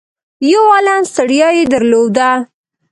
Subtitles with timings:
[0.51, 2.29] يو عالُم ستړيا يې درلوده.